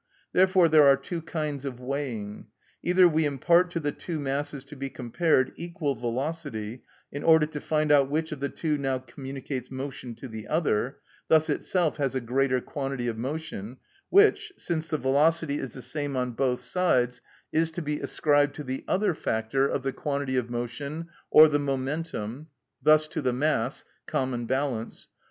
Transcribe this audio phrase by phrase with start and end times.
[0.33, 2.47] Therefore there are two kinds of weighing.
[2.81, 6.81] Either we impart to the two masses to be compared equal velocity,
[7.11, 10.97] in order to find out which of the two now communicates motion to the other,
[11.27, 13.77] thus itself has a greater quantity of motion,
[14.09, 17.21] which, since the velocity is the same on both sides,
[17.51, 21.59] is to be ascribed to the other factor of the quantity of motion or the
[21.59, 22.47] momentum,
[22.81, 25.09] thus to the mass (common balance).